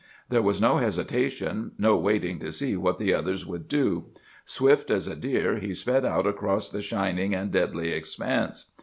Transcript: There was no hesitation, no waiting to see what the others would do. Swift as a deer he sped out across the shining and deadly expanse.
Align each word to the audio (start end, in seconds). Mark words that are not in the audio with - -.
There 0.29 0.41
was 0.41 0.59
no 0.59 0.77
hesitation, 0.77 1.73
no 1.77 1.95
waiting 1.95 2.39
to 2.39 2.51
see 2.51 2.75
what 2.75 2.97
the 2.97 3.13
others 3.13 3.45
would 3.45 3.67
do. 3.67 4.05
Swift 4.45 4.89
as 4.89 5.05
a 5.07 5.15
deer 5.15 5.59
he 5.59 5.75
sped 5.75 6.05
out 6.05 6.25
across 6.25 6.71
the 6.71 6.81
shining 6.81 7.35
and 7.35 7.51
deadly 7.51 7.91
expanse. 7.91 8.71